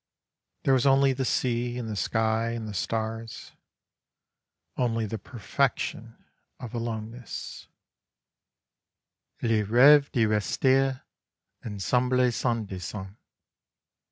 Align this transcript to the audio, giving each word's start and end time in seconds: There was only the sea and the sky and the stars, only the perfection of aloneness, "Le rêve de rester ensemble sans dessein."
There 0.63 0.73
was 0.73 0.87
only 0.87 1.13
the 1.13 1.23
sea 1.25 1.77
and 1.77 1.87
the 1.87 1.95
sky 1.95 2.53
and 2.53 2.67
the 2.67 2.73
stars, 2.73 3.51
only 4.75 5.05
the 5.05 5.19
perfection 5.19 6.15
of 6.59 6.73
aloneness, 6.73 7.67
"Le 9.43 9.63
rêve 9.63 10.11
de 10.11 10.25
rester 10.25 11.03
ensemble 11.63 12.31
sans 12.31 12.67
dessein." 12.67 13.15